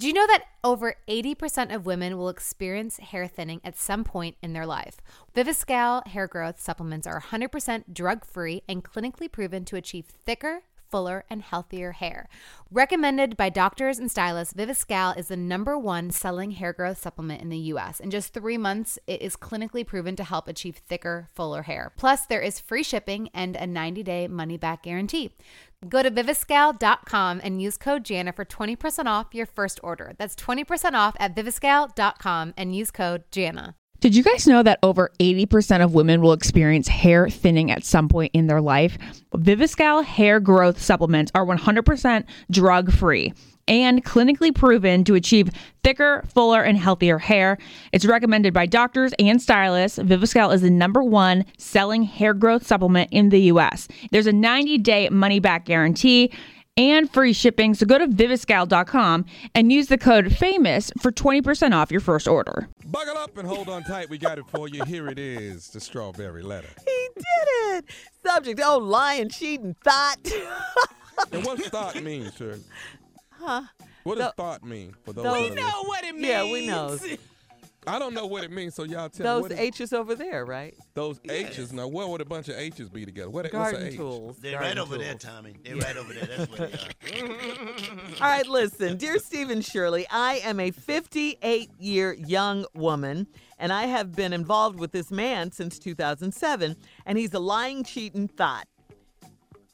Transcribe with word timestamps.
Do 0.00 0.06
you 0.06 0.14
know 0.14 0.26
that 0.28 0.46
over 0.64 0.94
80% 1.08 1.74
of 1.74 1.84
women 1.84 2.16
will 2.16 2.30
experience 2.30 2.96
hair 2.96 3.26
thinning 3.28 3.60
at 3.62 3.76
some 3.76 4.02
point 4.02 4.38
in 4.40 4.54
their 4.54 4.64
life? 4.64 4.96
Viviscal 5.36 6.06
hair 6.06 6.26
growth 6.26 6.58
supplements 6.58 7.06
are 7.06 7.20
100% 7.20 7.84
drug 7.92 8.24
free 8.24 8.62
and 8.66 8.82
clinically 8.82 9.30
proven 9.30 9.66
to 9.66 9.76
achieve 9.76 10.06
thicker, 10.06 10.62
fuller, 10.90 11.24
and 11.30 11.42
healthier 11.42 11.92
hair. 11.92 12.28
Recommended 12.70 13.36
by 13.36 13.48
doctors 13.48 13.98
and 13.98 14.10
stylists, 14.10 14.54
Viviscal 14.54 15.16
is 15.16 15.28
the 15.28 15.36
number 15.36 15.78
one 15.78 16.10
selling 16.10 16.52
hair 16.52 16.72
growth 16.72 17.00
supplement 17.00 17.42
in 17.42 17.48
the 17.48 17.58
US. 17.58 18.00
In 18.00 18.10
just 18.10 18.32
three 18.32 18.58
months, 18.58 18.98
it 19.06 19.22
is 19.22 19.36
clinically 19.36 19.86
proven 19.86 20.16
to 20.16 20.24
help 20.24 20.48
achieve 20.48 20.76
thicker, 20.76 21.28
fuller 21.34 21.62
hair. 21.62 21.92
Plus, 21.96 22.26
there 22.26 22.40
is 22.40 22.60
free 22.60 22.82
shipping 22.82 23.28
and 23.34 23.56
a 23.56 23.66
90 23.66 24.02
day 24.02 24.28
money 24.28 24.56
back 24.56 24.82
guarantee. 24.82 25.34
Go 25.88 26.02
to 26.02 26.10
viviscal.com 26.10 27.40
and 27.42 27.62
use 27.62 27.78
code 27.78 28.04
Jana 28.04 28.32
for 28.32 28.44
20% 28.44 29.06
off 29.06 29.34
your 29.34 29.46
first 29.46 29.80
order. 29.82 30.12
That's 30.18 30.36
20% 30.36 30.92
off 30.92 31.16
at 31.18 31.34
viviscal.com 31.34 32.54
and 32.56 32.76
use 32.76 32.90
code 32.90 33.24
Jana. 33.30 33.76
Did 34.00 34.16
you 34.16 34.22
guys 34.22 34.46
know 34.46 34.62
that 34.62 34.78
over 34.82 35.10
80% 35.18 35.84
of 35.84 35.92
women 35.92 36.22
will 36.22 36.32
experience 36.32 36.88
hair 36.88 37.28
thinning 37.28 37.70
at 37.70 37.84
some 37.84 38.08
point 38.08 38.30
in 38.32 38.46
their 38.46 38.62
life? 38.62 38.96
Viviscal 39.34 40.02
hair 40.02 40.40
growth 40.40 40.80
supplements 40.80 41.30
are 41.34 41.44
100% 41.44 42.24
drug 42.50 42.90
free 42.92 43.34
and 43.68 44.02
clinically 44.02 44.54
proven 44.54 45.04
to 45.04 45.14
achieve 45.16 45.50
thicker, 45.84 46.24
fuller, 46.32 46.62
and 46.62 46.78
healthier 46.78 47.18
hair. 47.18 47.58
It's 47.92 48.06
recommended 48.06 48.54
by 48.54 48.64
doctors 48.64 49.12
and 49.18 49.40
stylists. 49.40 49.98
Viviscal 49.98 50.52
is 50.54 50.62
the 50.62 50.70
number 50.70 51.02
one 51.02 51.44
selling 51.58 52.02
hair 52.02 52.32
growth 52.32 52.66
supplement 52.66 53.10
in 53.12 53.28
the 53.28 53.42
US. 53.52 53.86
There's 54.12 54.26
a 54.26 54.32
90 54.32 54.78
day 54.78 55.10
money 55.10 55.40
back 55.40 55.66
guarantee 55.66 56.32
and 56.80 57.12
free 57.12 57.32
shipping. 57.34 57.74
So 57.74 57.84
go 57.84 57.98
to 57.98 58.06
viviscal.com 58.06 59.26
and 59.54 59.70
use 59.70 59.88
the 59.88 59.98
code 59.98 60.26
FAMOUS 60.26 60.90
for 61.00 61.12
20% 61.12 61.72
off 61.74 61.90
your 61.90 62.00
first 62.00 62.26
order. 62.26 62.68
Buckle 62.86 63.18
up 63.18 63.36
and 63.36 63.46
hold 63.46 63.68
on 63.68 63.82
tight. 63.84 64.08
We 64.08 64.16
got 64.18 64.38
it 64.38 64.46
for 64.48 64.66
you. 64.68 64.82
Here 64.84 65.06
it 65.08 65.18
is 65.18 65.68
the 65.68 65.80
strawberry 65.80 66.42
letter. 66.42 66.68
He 66.86 67.08
did 67.16 67.24
it. 67.76 67.84
Subject, 68.26 68.60
oh, 68.64 68.78
lying, 68.78 69.28
cheating, 69.28 69.76
thot. 69.84 70.16
And 71.32 71.44
what's 71.44 71.68
thot 71.68 72.02
mean, 72.02 72.30
sir? 72.32 72.58
huh? 73.38 73.62
What 74.04 74.16
does 74.16 74.32
Tho- 74.36 74.42
thot 74.42 74.64
mean 74.64 74.94
for 75.04 75.12
those? 75.12 75.24
those- 75.24 75.50
We 75.50 75.56
know 75.56 75.82
what 75.84 76.04
it 76.04 76.14
means. 76.14 76.26
Yeah, 76.26 76.44
we 76.44 76.66
know. 76.66 76.96
I 77.86 77.98
don't 77.98 78.12
know 78.12 78.26
what 78.26 78.44
it 78.44 78.50
means, 78.50 78.74
so 78.74 78.82
y'all 78.82 79.08
tell 79.08 79.24
Those 79.24 79.50
me. 79.50 79.54
What 79.56 79.64
is, 79.64 79.80
H's 79.80 79.92
over 79.92 80.14
there, 80.14 80.44
right? 80.44 80.74
those 80.94 81.18
H's. 81.28 81.72
Now, 81.72 81.88
where 81.88 82.06
would 82.06 82.20
a 82.20 82.26
bunch 82.26 82.48
of 82.48 82.56
H's 82.56 82.90
be 82.90 83.06
together? 83.06 83.30
What, 83.30 83.44
what's 83.44 83.54
a 83.54 83.56
Garden 83.56 83.86
H? 83.86 83.96
tools. 83.96 84.36
They're 84.38 84.52
garden 84.52 84.68
right 84.68 84.78
over 84.78 84.98
there. 84.98 85.14
Tommy. 85.14 85.56
They're 85.64 85.76
right 85.76 85.96
over 85.96 86.12
there. 86.12 86.26
That's 86.26 86.50
where 86.50 86.68
they 86.68 87.22
are. 87.22 88.20
All 88.20 88.28
right, 88.28 88.46
listen, 88.46 88.98
dear 88.98 89.18
Steve 89.18 89.48
and 89.48 89.64
Shirley, 89.64 90.06
I 90.10 90.40
am 90.44 90.60
a 90.60 90.70
58 90.70 91.70
year 91.78 92.12
young 92.12 92.66
woman, 92.74 93.26
and 93.58 93.72
I 93.72 93.84
have 93.84 94.14
been 94.14 94.34
involved 94.34 94.78
with 94.78 94.92
this 94.92 95.10
man 95.10 95.50
since 95.50 95.78
2007, 95.78 96.76
and 97.06 97.18
he's 97.18 97.32
a 97.32 97.40
lying, 97.40 97.82
cheating 97.82 98.28
thot. 98.28 98.66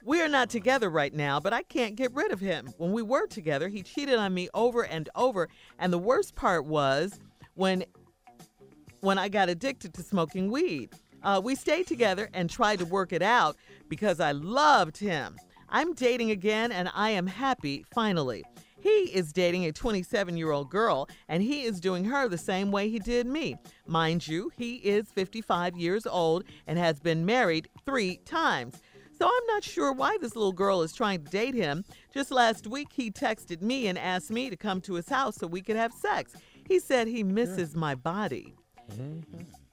We 0.05 0.23
are 0.23 0.29
not 0.29 0.51
together 0.51 0.89
right 0.89 1.12
now, 1.12 1.41
but 1.41 1.53
I 1.53 1.65
can't 1.65 1.97
get 1.97 2.15
rid 2.15 2.31
of 2.31 2.39
him. 2.39 2.73
When 2.79 2.93
we 2.93 3.03
were 3.03 3.27
together, 3.27 3.67
he 3.69 3.83
cheated 3.83 4.15
on 4.15 4.33
me 4.33 4.49
over 4.55 4.84
and 4.84 5.09
over, 5.17 5.49
and 5.81 5.93
the 5.93 5.99
worst 5.99 6.37
part 6.37 6.65
was 6.65 7.19
when 7.55 7.84
when 9.07 9.19
I 9.19 9.29
got 9.29 9.49
addicted 9.49 9.95
to 9.95 10.03
smoking 10.03 10.51
weed. 10.51 10.91
Uh, 11.23 11.41
we 11.43 11.55
stayed 11.55 11.87
together 11.87 12.29
and 12.35 12.51
tried 12.51 12.81
to 12.81 12.85
work 12.85 13.12
it 13.12 13.23
out 13.23 13.57
because 13.89 14.19
I 14.19 14.33
loved 14.33 14.99
him. 14.99 15.37
I'm 15.69 15.95
dating 15.95 16.33
again 16.33 16.73
and 16.73 16.91
I 16.93 17.11
am 17.11 17.29
happy 17.29 17.84
finally. 17.95 18.45
He 18.81 18.89
is 19.15 19.33
dating 19.33 19.65
a 19.65 19.71
27 19.71 20.37
year 20.37 20.51
old 20.51 20.71
girl 20.71 21.09
and 21.29 21.41
he 21.41 21.62
is 21.62 21.79
doing 21.79 22.05
her 22.07 22.29
the 22.29 22.37
same 22.37 22.73
way 22.73 22.89
he 22.89 22.99
did 22.99 23.29
me. 23.29 23.57
Mind 23.87 24.27
you, 24.27 24.51
he 24.57 24.75
is 24.79 25.07
55 25.12 25.77
years 25.77 26.05
old 26.05 26.43
and 26.67 26.77
has 26.77 26.99
been 26.99 27.25
married 27.25 27.69
three 27.84 28.16
times. 28.25 28.75
So 29.16 29.27
I'm 29.27 29.47
not 29.47 29.62
sure 29.62 29.93
why 29.93 30.19
this 30.21 30.34
little 30.34 30.53
girl 30.53 30.83
is 30.83 30.93
trying 30.93 31.22
to 31.22 31.31
date 31.31 31.55
him. 31.55 31.84
Just 32.12 32.33
last 32.33 32.66
week, 32.66 32.89
he 32.93 33.12
texted 33.12 33.62
me 33.62 33.87
and 33.87 33.97
asked 33.97 34.33
me 34.33 34.50
to 34.50 34.56
come 34.56 34.81
to 34.81 34.95
his 34.95 35.09
house 35.09 35.37
so 35.37 35.47
we 35.47 35.62
could 35.62 35.77
have 35.77 35.93
sex. 35.93 36.33
He 36.66 36.81
said 36.81 37.06
he 37.06 37.22
misses 37.22 37.77
my 37.77 37.95
body. 37.95 38.56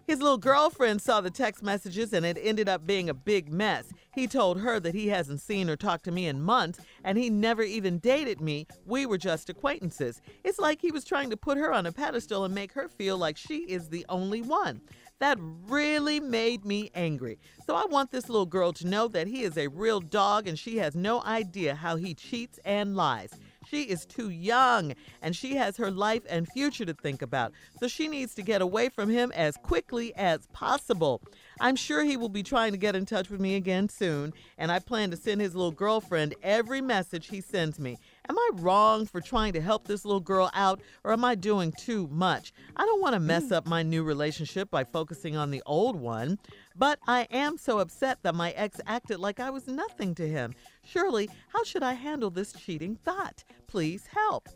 His 0.06 0.22
little 0.22 0.38
girlfriend 0.38 1.02
saw 1.02 1.22
the 1.22 1.32
text 1.32 1.64
messages 1.64 2.12
and 2.12 2.26
it 2.26 2.38
ended 2.42 2.68
up 2.68 2.86
being 2.86 3.10
a 3.10 3.14
big 3.14 3.52
mess. 3.52 3.86
He 4.14 4.28
told 4.28 4.60
her 4.60 4.80
that 4.82 4.94
he 4.94 5.08
hasn't 5.08 5.40
seen 5.40 5.70
or 5.70 5.78
talked 5.78 6.04
to 6.06 6.12
me 6.12 6.28
in 6.28 6.42
months 6.42 6.80
and 7.06 7.18
he 7.18 7.30
never 7.30 7.64
even 7.64 8.00
dated 8.00 8.42
me. 8.42 8.68
We 8.86 9.06
were 9.06 9.18
just 9.18 9.50
acquaintances. 9.50 10.22
It's 10.44 10.60
like 10.60 10.82
he 10.82 10.92
was 10.92 11.06
trying 11.06 11.30
to 11.30 11.38
put 11.38 11.58
her 11.58 11.72
on 11.74 11.86
a 11.86 11.92
pedestal 11.94 12.44
and 12.44 12.54
make 12.54 12.74
her 12.74 12.90
feel 12.90 13.18
like 13.18 13.38
she 13.38 13.60
is 13.60 13.88
the 13.88 14.06
only 14.10 14.42
one. 14.42 14.82
That 15.20 15.38
really 15.40 16.20
made 16.20 16.66
me 16.66 16.92
angry. 16.94 17.40
So 17.66 17.76
I 17.76 17.86
want 17.86 18.12
this 18.12 18.28
little 18.28 18.46
girl 18.46 18.74
to 18.74 18.88
know 18.88 19.08
that 19.08 19.28
he 19.28 19.44
is 19.44 19.58
a 19.58 19.70
real 19.70 20.02
dog 20.02 20.50
and 20.50 20.60
she 20.60 20.78
has 20.80 20.96
no 20.96 21.24
idea 21.24 21.76
how 21.76 21.96
he 21.96 22.14
cheats 22.14 22.60
and 22.66 22.96
lies. 22.96 23.32
She 23.68 23.84
is 23.84 24.06
too 24.06 24.30
young 24.30 24.94
and 25.22 25.36
she 25.36 25.56
has 25.56 25.78
her 25.78 25.92
life 25.92 26.24
and 26.30 26.48
future 26.48 26.86
to 26.86 26.94
think 26.94 27.22
about. 27.22 27.54
So 27.80 27.88
she 27.88 28.08
needs 28.08 28.36
to 28.36 28.42
get 28.42 28.62
away 28.62 28.90
from 28.90 29.10
him 29.10 29.32
as 29.34 29.58
quickly 29.58 30.16
as 30.16 30.48
possible. 30.54 31.22
I'm 31.60 31.76
sure 31.76 32.04
he 32.04 32.18
will 32.18 32.30
be 32.30 32.44
trying 32.44 32.72
to 32.72 32.78
get 32.78 32.96
in 32.96 33.06
touch 33.06 33.30
with 33.30 33.40
me 33.40 33.56
again 33.56 33.90
soon, 33.90 34.34
and 34.58 34.72
I 34.72 34.80
plan 34.80 35.12
to 35.12 35.18
send 35.18 35.42
his 35.42 35.56
little 35.56 35.72
girlfriend 35.72 36.36
every 36.44 36.82
message 36.82 37.28
he 37.28 37.42
sends 37.42 37.80
me. 37.80 37.98
Am 38.30 38.38
I 38.38 38.50
wrong 38.54 39.06
for 39.06 39.20
trying 39.20 39.52
to 39.54 39.62
help 39.62 39.86
this 39.86 40.06
little 40.06 40.22
girl 40.22 40.50
out, 40.54 40.82
or 41.04 41.12
am 41.12 41.26
I 41.26 41.36
doing 41.36 41.74
too 41.74 42.08
much? 42.10 42.54
I 42.76 42.86
don't 42.86 43.02
want 43.02 43.14
to 43.16 43.20
mess 43.20 43.46
mm. 43.46 43.52
up 43.52 43.68
my 43.68 43.84
new 43.84 44.04
relationship 44.04 44.72
by 44.72 44.86
focusing 44.86 45.36
on 45.36 45.52
the 45.52 45.62
old 45.66 45.98
one, 45.98 46.40
but 46.76 47.00
I 47.06 47.28
am 47.32 47.58
so 47.58 47.80
upset 47.80 48.20
that 48.24 48.34
my 48.34 48.52
ex 48.52 48.80
acted 48.88 49.20
like 49.20 49.42
I 49.42 49.50
was 49.50 49.68
nothing 49.68 50.16
to 50.16 50.28
him. 50.28 50.54
Shirley, 50.86 51.30
how 51.50 51.64
should 51.66 51.84
I 51.84 51.94
handle 51.94 52.30
this 52.30 52.54
cheating 52.54 52.98
thot? 53.04 53.44
Please 53.68 54.08
help. 54.08 54.48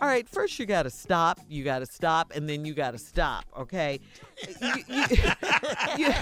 All 0.00 0.08
right, 0.08 0.28
first 0.28 0.58
you 0.58 0.66
got 0.66 0.82
to 0.82 0.90
stop, 0.90 1.38
you 1.48 1.62
got 1.62 1.78
to 1.78 1.86
stop, 1.86 2.32
and 2.34 2.48
then 2.48 2.64
you 2.64 2.74
got 2.74 2.90
to 2.90 2.98
stop, 2.98 3.44
okay? 3.56 4.00
You, 4.60 4.74
you, 4.88 5.04
you, 6.06 6.12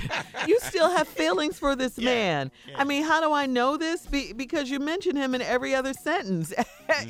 you 0.46 0.60
still 0.60 0.90
have 0.90 1.08
feelings 1.08 1.58
for 1.58 1.74
this 1.74 1.96
man. 1.96 2.50
I 2.76 2.84
mean, 2.84 3.02
how 3.02 3.22
do 3.22 3.32
I 3.32 3.46
know 3.46 3.78
this? 3.78 4.04
Be, 4.06 4.34
because 4.34 4.70
you 4.70 4.78
mention 4.78 5.16
him 5.16 5.34
in 5.34 5.40
every 5.40 5.74
other 5.74 5.94
sentence 5.94 6.52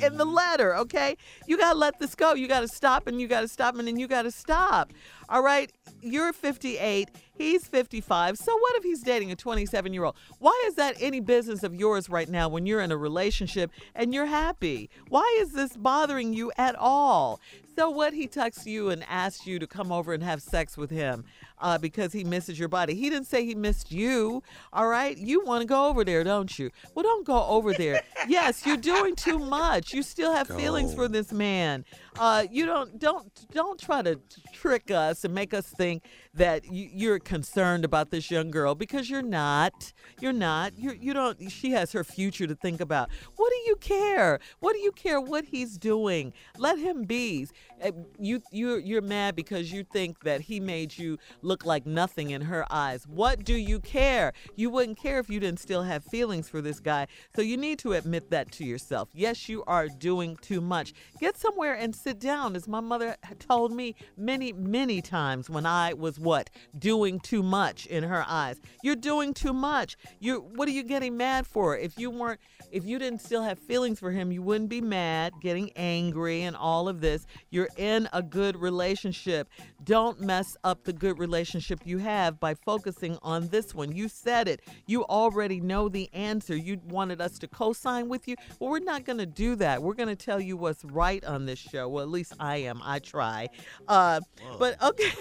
in 0.01 0.17
the 0.17 0.23
mm-hmm. 0.23 0.33
letter, 0.33 0.77
okay? 0.77 1.17
You 1.47 1.57
got 1.57 1.73
to 1.73 1.77
let 1.77 1.99
this 1.99 2.15
go. 2.15 2.33
You 2.33 2.47
got 2.47 2.61
to 2.61 2.69
stop, 2.69 3.07
and 3.07 3.19
you 3.19 3.27
got 3.27 3.41
to 3.41 3.49
stop, 3.49 3.77
and 3.77 3.85
then 3.85 3.99
you 3.99 4.07
got 4.07 4.21
to 4.21 4.31
stop. 4.31 4.93
All 5.33 5.41
right, 5.41 5.71
you're 5.99 6.31
58, 6.31 7.09
he's 7.35 7.65
55. 7.65 8.37
So 8.37 8.55
what 8.55 8.75
if 8.75 8.83
he's 8.83 9.01
dating 9.01 9.31
a 9.31 9.35
27 9.35 9.91
year 9.91 10.03
old? 10.03 10.15
Why 10.37 10.63
is 10.67 10.75
that 10.75 10.95
any 10.99 11.21
business 11.21 11.63
of 11.63 11.73
yours 11.73 12.07
right 12.07 12.29
now 12.29 12.47
when 12.47 12.67
you're 12.67 12.81
in 12.81 12.91
a 12.91 12.97
relationship 12.97 13.71
and 13.95 14.13
you're 14.13 14.27
happy? 14.27 14.91
Why 15.09 15.39
is 15.41 15.53
this 15.53 15.75
bothering 15.75 16.33
you 16.33 16.51
at 16.55 16.75
all? 16.75 17.41
So 17.75 17.89
what 17.89 18.13
he 18.13 18.27
texts 18.27 18.67
you 18.67 18.89
and 18.89 19.03
asks 19.09 19.47
you 19.47 19.57
to 19.59 19.65
come 19.65 19.91
over 19.91 20.13
and 20.13 20.23
have 20.23 20.41
sex 20.41 20.77
with 20.77 20.91
him 20.91 21.25
uh, 21.59 21.77
because 21.77 22.13
he 22.13 22.23
misses 22.23 22.59
your 22.59 22.67
body. 22.67 22.93
He 22.93 23.09
didn't 23.09 23.25
say 23.25 23.45
he 23.45 23.55
missed 23.55 23.91
you. 23.91 24.43
All 24.71 24.87
right, 24.87 25.17
you 25.17 25.43
want 25.43 25.61
to 25.61 25.67
go 25.67 25.87
over 25.87 26.03
there, 26.03 26.23
don't 26.23 26.57
you? 26.59 26.69
Well, 26.93 27.03
don't 27.03 27.25
go 27.25 27.45
over 27.47 27.73
there. 27.73 28.03
yes, 28.27 28.65
you're 28.65 28.77
doing 28.77 29.15
too 29.15 29.39
much. 29.39 29.93
You 29.93 30.03
still 30.03 30.33
have 30.33 30.47
feelings 30.47 30.93
for 30.93 31.07
this 31.07 31.31
man. 31.31 31.85
Uh, 32.19 32.45
you 32.51 32.65
don't 32.65 32.99
don't 32.99 33.31
don't 33.51 33.79
try 33.79 34.03
to 34.03 34.19
trick 34.53 34.91
us 34.91 35.23
and 35.23 35.33
make 35.33 35.53
us 35.53 35.67
think 35.67 36.03
that 36.35 36.71
you, 36.71 36.89
you're 36.93 37.19
concerned 37.19 37.85
about 37.85 38.11
this 38.11 38.29
young 38.29 38.51
girl 38.51 38.75
because 38.75 39.09
you're 39.09 39.23
not. 39.23 39.93
You're 40.19 40.31
not. 40.31 40.77
You 40.77 40.91
you 40.91 41.13
don't. 41.13 41.51
She 41.51 41.71
has 41.71 41.91
her 41.93 42.03
future 42.03 42.45
to 42.45 42.55
think 42.55 42.81
about. 42.81 43.09
What 43.35 43.49
do 43.49 43.57
you 43.69 43.75
care? 43.77 44.39
What 44.59 44.73
do 44.73 44.79
you 44.79 44.91
care 44.91 45.19
what 45.19 45.45
he's 45.45 45.77
doing? 45.77 46.33
Let 46.57 46.77
him 46.77 47.03
be. 47.05 47.47
Uh, 47.83 47.91
You 48.19 48.41
you 48.51 48.77
you're 48.77 49.01
mad 49.01 49.35
because 49.35 49.71
you 49.71 49.83
think 49.83 50.23
that 50.23 50.41
he 50.41 50.59
made 50.59 50.97
you 50.97 51.17
look 51.41 51.65
like 51.65 51.85
nothing 51.85 52.29
in 52.29 52.41
her 52.41 52.65
eyes. 52.69 53.07
What 53.07 53.43
do 53.43 53.55
you 53.55 53.79
care? 53.79 54.33
You 54.55 54.69
wouldn't 54.69 54.97
care 54.97 55.19
if 55.19 55.29
you 55.29 55.39
didn't 55.39 55.59
still 55.59 55.83
have 55.83 56.03
feelings 56.03 56.49
for 56.49 56.61
this 56.61 56.79
guy. 56.79 57.07
So 57.35 57.41
you 57.41 57.57
need 57.57 57.79
to 57.79 57.93
admit 57.93 58.29
that 58.29 58.51
to 58.53 58.63
yourself. 58.63 59.09
Yes, 59.13 59.49
you 59.49 59.63
are 59.65 59.87
doing 59.87 60.37
too 60.37 60.61
much. 60.61 60.93
Get 61.19 61.37
somewhere 61.37 61.73
and 61.73 61.95
sit 61.95 62.19
down, 62.19 62.55
as 62.55 62.67
my 62.67 62.79
mother 62.79 63.17
told 63.39 63.71
me 63.71 63.95
many 64.17 64.53
many 64.53 65.01
times 65.01 65.49
when 65.49 65.65
I 65.65 65.93
was 65.93 66.19
what 66.19 66.49
doing 66.77 67.19
too 67.19 67.43
much 67.43 67.85
in 67.87 68.03
her 68.03 68.23
eyes. 68.27 68.57
You're 68.83 68.95
doing 68.95 69.33
too 69.33 69.53
much. 69.53 69.97
You 70.19 70.41
what 70.55 70.67
are 70.67 70.71
you 70.71 70.83
getting 70.83 71.17
mad 71.17 71.47
for? 71.47 71.77
If 71.77 71.97
you 71.97 72.09
weren't 72.09 72.39
if 72.71 72.85
you 72.85 72.97
didn't 72.97 73.21
still 73.21 73.43
have 73.43 73.59
feelings 73.59 73.99
for 73.99 74.11
him, 74.11 74.31
you 74.31 74.41
wouldn't 74.41 74.69
be 74.69 74.81
mad, 74.81 75.33
getting 75.41 75.71
angry 75.75 76.41
and 76.41 76.55
all 76.55 76.87
of 76.87 77.01
this. 77.01 77.25
You're 77.53 77.69
in 77.77 78.09
a 78.13 78.23
good 78.23 78.59
relationship. 78.59 79.47
Don't 79.83 80.19
mess 80.19 80.57
up 80.63 80.85
the 80.85 80.91
good 80.91 81.19
relationship 81.19 81.81
you 81.85 81.99
have 81.99 82.39
by 82.39 82.55
focusing 82.55 83.19
on 83.21 83.49
this 83.49 83.75
one. 83.75 83.91
You 83.91 84.07
said 84.07 84.47
it. 84.47 84.61
You 84.87 85.03
already 85.03 85.61
know 85.61 85.87
the 85.87 86.09
answer. 86.13 86.55
You 86.55 86.81
wanted 86.87 87.21
us 87.21 87.37
to 87.37 87.47
co 87.47 87.71
sign 87.71 88.09
with 88.09 88.27
you. 88.27 88.37
Well, 88.59 88.71
we're 88.71 88.79
not 88.79 89.05
going 89.05 89.19
to 89.19 89.27
do 89.27 89.55
that. 89.57 89.83
We're 89.83 89.93
going 89.93 90.09
to 90.09 90.15
tell 90.15 90.39
you 90.39 90.57
what's 90.57 90.83
right 90.83 91.23
on 91.25 91.45
this 91.45 91.59
show. 91.59 91.87
Well, 91.87 92.03
at 92.03 92.09
least 92.09 92.33
I 92.39 92.57
am. 92.57 92.81
I 92.83 92.97
try. 92.97 93.49
Uh, 93.87 94.19
but 94.57 94.81
okay. 94.81 95.11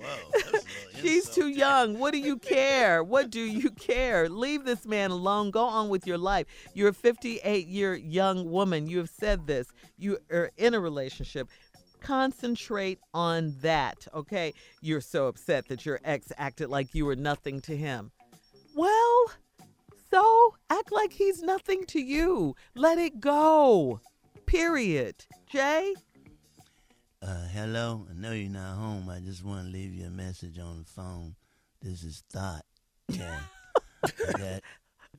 Whoa, 0.00 0.06
that's 0.32 0.46
a 0.46 0.52
little 0.52 0.60
She's 1.00 1.30
too 1.30 1.48
young. 1.48 1.98
What 1.98 2.12
do 2.12 2.18
you 2.18 2.36
care? 2.36 3.02
What 3.02 3.30
do 3.30 3.40
you 3.40 3.70
care? 3.70 4.28
Leave 4.28 4.64
this 4.64 4.84
man 4.84 5.10
alone. 5.10 5.50
Go 5.50 5.64
on 5.64 5.88
with 5.88 6.06
your 6.06 6.18
life. 6.18 6.46
You're 6.74 6.88
a 6.90 6.94
58 6.94 7.66
year 7.66 7.94
young 7.94 8.50
woman. 8.50 8.88
You 8.88 8.98
have 8.98 9.10
said 9.10 9.46
this. 9.46 9.68
You 9.98 10.18
are 10.30 10.50
in 10.56 10.74
a 10.74 10.80
relationship. 10.80 11.48
Concentrate 12.00 13.00
on 13.12 13.56
that, 13.60 14.06
okay? 14.14 14.54
You're 14.80 15.00
so 15.00 15.26
upset 15.26 15.66
that 15.68 15.84
your 15.84 16.00
ex 16.04 16.32
acted 16.38 16.68
like 16.68 16.94
you 16.94 17.04
were 17.04 17.16
nothing 17.16 17.60
to 17.62 17.76
him. 17.76 18.12
Well, 18.76 19.32
so 20.10 20.54
act 20.70 20.92
like 20.92 21.12
he's 21.12 21.42
nothing 21.42 21.84
to 21.86 22.00
you. 22.00 22.54
Let 22.76 22.98
it 22.98 23.20
go. 23.20 24.00
Period. 24.46 25.26
Jay? 25.50 25.94
Uh, 27.20 27.48
hello. 27.52 28.06
I 28.08 28.14
know 28.14 28.32
you're 28.32 28.48
not 28.48 28.76
home. 28.76 29.08
I 29.10 29.18
just 29.18 29.44
want 29.44 29.66
to 29.66 29.72
leave 29.72 29.92
you 29.92 30.06
a 30.06 30.10
message 30.10 30.58
on 30.58 30.78
the 30.78 30.84
phone. 30.84 31.34
This 31.82 32.04
is 32.04 32.22
Thot. 32.32 32.64
Yeah. 33.08 33.40
Got, 34.02 34.62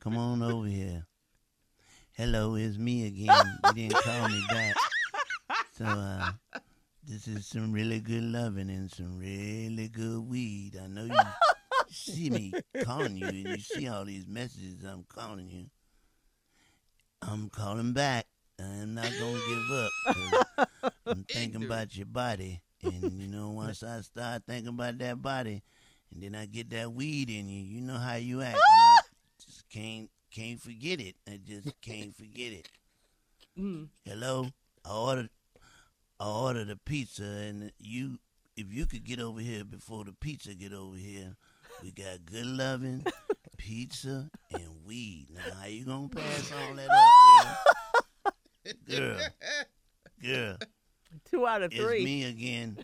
come 0.00 0.16
on 0.16 0.42
over 0.42 0.66
here. 0.66 1.06
Hello, 2.20 2.54
it's 2.54 2.76
me 2.76 3.06
again. 3.06 3.58
You 3.64 3.72
didn't 3.72 3.94
call 3.94 4.28
me 4.28 4.42
back. 4.50 4.76
So, 5.72 5.86
uh, 5.86 6.32
this 7.02 7.26
is 7.26 7.46
some 7.46 7.72
really 7.72 7.98
good 7.98 8.24
loving 8.24 8.68
and 8.68 8.90
some 8.90 9.18
really 9.18 9.88
good 9.88 10.28
weed. 10.28 10.78
I 10.78 10.86
know 10.86 11.06
you 11.06 11.18
see 11.88 12.28
me 12.28 12.52
calling 12.84 13.16
you 13.16 13.26
and 13.26 13.48
you 13.48 13.58
see 13.60 13.88
all 13.88 14.04
these 14.04 14.26
messages 14.28 14.84
I'm 14.84 15.06
calling 15.08 15.48
you. 15.48 15.64
I'm 17.22 17.48
calling 17.48 17.94
back. 17.94 18.26
I'm 18.58 18.92
not 18.92 19.10
going 19.18 19.36
to 19.36 19.48
give 19.48 19.70
up. 19.78 20.90
I'm 21.06 21.24
thinking 21.24 21.64
about 21.64 21.96
your 21.96 22.04
body. 22.04 22.60
And, 22.82 23.18
you 23.18 23.28
know, 23.28 23.48
once 23.48 23.82
I 23.82 24.02
start 24.02 24.42
thinking 24.46 24.68
about 24.68 24.98
that 24.98 25.22
body, 25.22 25.62
and 26.12 26.22
then 26.22 26.34
I 26.34 26.44
get 26.44 26.68
that 26.68 26.92
weed 26.92 27.30
in 27.30 27.48
you, 27.48 27.62
you 27.62 27.80
know 27.80 27.96
how 27.96 28.16
you 28.16 28.42
act. 28.42 28.58
I 28.58 28.98
just 29.42 29.66
can't, 29.70 30.10
can't 30.30 30.60
forget 30.60 31.00
it. 31.00 31.16
I 31.28 31.38
just 31.44 31.80
can't 31.80 32.14
forget 32.14 32.52
it. 32.52 32.68
Mm. 33.58 33.88
Hello? 34.04 34.46
I 34.84 34.90
ordered, 34.96 35.30
I 36.18 36.28
ordered 36.28 36.70
a 36.70 36.76
pizza, 36.76 37.24
and 37.24 37.72
you, 37.78 38.18
if 38.56 38.72
you 38.72 38.86
could 38.86 39.04
get 39.04 39.20
over 39.20 39.40
here 39.40 39.64
before 39.64 40.04
the 40.04 40.12
pizza 40.12 40.54
get 40.54 40.72
over 40.72 40.96
here, 40.96 41.36
we 41.82 41.92
got 41.92 42.24
good 42.26 42.46
loving, 42.46 43.04
pizza, 43.58 44.30
and 44.52 44.84
weed. 44.86 45.28
Now, 45.34 45.54
how 45.60 45.66
you 45.66 45.84
gonna 45.84 46.08
pass 46.08 46.52
all 46.52 46.74
that 46.74 46.88
up, 46.90 46.94
girl? 46.94 48.34
Girl, 48.88 49.18
girl, 50.22 50.56
Two 51.30 51.46
out 51.46 51.62
of 51.62 51.72
three. 51.72 51.96
it's 51.96 52.04
me 52.04 52.24
again. 52.24 52.78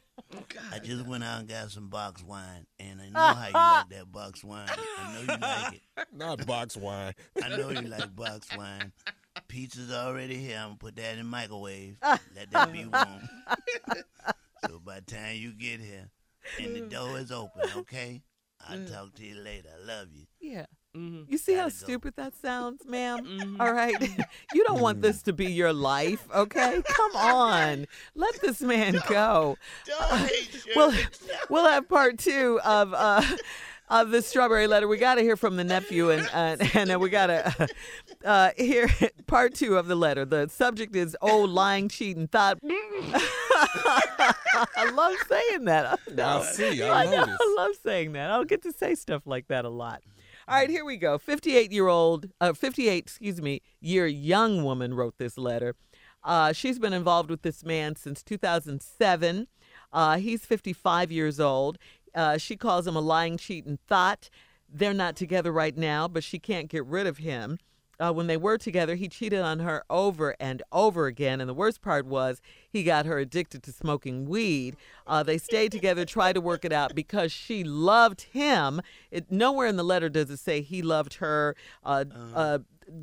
I 0.73 0.78
just 0.78 1.06
went 1.06 1.25
out 1.25 1.40
and 1.40 1.49
got 1.49 1.70
some 1.70 1.88
box 1.88 2.23
wine, 2.23 2.67
and 2.78 3.00
I 3.00 3.08
know 3.08 3.34
how 3.34 3.46
you 3.46 3.52
like 3.55 3.88
that 3.90 4.12
box 4.12 4.44
wine. 4.44 4.69
I 4.69 5.12
know 5.12 5.20
you 5.20 5.40
like 5.40 5.75
it. 5.75 6.06
Not 6.12 6.46
box 6.46 6.76
wine. 6.76 7.14
I 7.43 7.49
know 7.50 7.70
you 7.70 7.82
like 7.82 8.14
box 8.14 8.49
wine. 8.56 8.93
Pizza's 9.49 9.93
already 9.93 10.37
here. 10.37 10.58
I'm 10.58 10.69
gonna 10.69 10.78
put 10.78 10.96
that 10.96 11.12
in 11.12 11.19
the 11.19 11.25
microwave. 11.25 11.96
Let 12.02 12.50
that 12.50 12.73
be 12.73 12.84
warm. 12.87 13.28
so 14.67 14.81
by 14.84 15.00
the 15.00 15.14
time 15.14 15.37
you 15.37 15.52
get 15.52 15.81
here 15.81 16.11
and 16.58 16.75
the 16.75 16.81
mm. 16.81 16.90
door 16.90 17.19
is 17.19 17.31
open, 17.31 17.62
okay? 17.76 18.23
I'll 18.69 18.78
mm. 18.78 18.93
talk 18.93 19.14
to 19.14 19.25
you 19.25 19.37
later. 19.37 19.69
I 19.81 19.87
love 19.87 20.08
you. 20.12 20.26
Yeah. 20.40 20.67
You 21.28 21.38
see 21.38 21.52
how 21.54 21.64
Gotta 21.64 21.81
go. 21.81 21.84
stupid 21.84 22.14
that 22.16 22.34
sounds, 22.34 22.82
madam 22.87 23.56
All 23.60 23.72
right. 23.72 23.94
you 24.54 24.64
don't 24.64 24.81
want 24.81 25.02
this 25.02 25.22
to 25.22 25.32
be 25.32 25.46
your 25.46 25.72
life, 25.72 26.26
okay? 26.34 26.82
Come 26.87 27.16
on. 27.16 27.87
Let 28.14 28.40
this 28.40 28.60
man 28.62 28.98
go. 29.08 29.56
We'll, 30.75 30.93
we'll 31.48 31.66
have 31.69 31.88
part 31.88 32.19
two 32.19 32.60
of 32.64 32.93
uh, 32.94 33.22
of 33.88 34.10
the 34.10 34.20
strawberry 34.20 34.66
letter. 34.66 34.88
We 34.88 34.96
got 34.98 35.14
to 35.14 35.22
hear 35.22 35.37
from 35.37 35.56
the 35.56 35.64
nephew, 35.64 36.10
and 36.10 36.26
uh, 36.34 36.56
and 36.75 36.90
then 36.90 36.99
we 37.00 37.08
got 37.08 37.28
to 37.28 37.69
uh, 38.25 38.50
hear 38.56 38.88
part 39.26 39.54
two 39.54 39.76
of 39.78 39.87
the 39.87 39.94
letter. 39.94 40.25
The 40.25 40.49
subject 40.49 40.96
is 40.96 41.16
"Oh, 41.22 41.42
lying, 41.42 41.88
cheating, 41.88 42.26
thot." 42.26 42.58
I 44.75 44.90
love 44.92 45.14
saying 45.28 45.64
that. 45.66 45.99
I 46.19 46.42
see. 46.42 46.82
I 46.82 47.02
I 47.02 47.04
know. 47.06 47.25
I 47.28 47.54
love 47.56 47.70
saying 47.82 48.12
that. 48.12 48.31
I 48.31 48.37
don't 48.37 48.49
get 48.49 48.62
to 48.62 48.72
say 48.72 48.94
stuff 48.94 49.22
like 49.26 49.49
that 49.49 49.64
a 49.64 49.70
lot. 49.70 50.02
All 50.48 50.54
right, 50.54 50.70
here 50.70 50.84
we 50.84 50.96
go. 50.96 51.19
58 51.19 51.72
year 51.72 51.88
old, 51.88 52.28
uh, 52.40 52.52
58, 52.52 52.98
excuse 52.98 53.43
me, 53.43 53.62
year 53.81 54.06
young 54.06 54.62
woman 54.62 54.94
wrote 54.94 55.19
this 55.19 55.37
letter. 55.37 55.75
Uh, 56.22 56.52
she's 56.52 56.78
been 56.78 56.93
involved 56.93 57.31
with 57.31 57.43
this 57.43 57.64
man 57.64 57.96
since 57.96 58.22
2007. 58.22 59.48
Uh, 59.93 60.19
he's 60.19 60.46
55 60.46 61.10
years 61.10 61.40
old. 61.40 61.78
Uh, 62.14 62.38
she 62.38 62.56
calls 62.56 62.87
him 62.87 62.94
a 62.94 63.00
lying, 63.00 63.37
cheating 63.37 63.81
thot. 63.88 64.31
They're 64.72 64.94
not 64.94 65.16
together 65.16 65.50
right 65.50 65.76
now, 65.76 66.06
but 66.06 66.22
she 66.22 66.38
can't 66.38 66.69
get 66.69 66.87
rid 66.87 67.08
of 67.08 67.19
him. 67.19 67.58
Uh, 67.98 68.12
when 68.12 68.26
they 68.26 68.37
were 68.37 68.58
together, 68.58 68.94
he 68.94 69.08
cheated 69.08 69.40
on 69.40 69.60
her 69.60 69.84
over 69.88 70.37
and 70.38 70.62
over 70.72 71.06
again. 71.06 71.40
And 71.40 71.48
the 71.48 71.54
worst 71.54 71.81
part 71.81 72.06
was 72.06 72.40
he 72.69 72.82
got 72.82 73.06
her 73.06 73.19
addicted 73.19 73.62
to 73.64 73.72
smoking 73.72 74.26
weed. 74.26 74.76
Uh, 75.06 75.22
they 75.22 75.38
stayed 75.38 75.72
together, 75.72 76.04
tried 76.04 76.34
to 76.34 76.40
work 76.40 76.64
it 76.64 76.72
out 76.72 76.94
because 76.94 77.32
she 77.32 77.64
loved 77.64 78.22
him. 78.22 78.81
It, 79.10 79.31
nowhere 79.31 79.66
in 79.66 79.76
the 79.76 79.84
letter 79.84 80.08
does 80.08 80.31
it 80.31 80.38
say 80.38 80.60
he 80.60 80.82
loved 80.82 81.14
her. 81.14 81.56
Uh, 81.84 82.04
uh, 82.34 82.58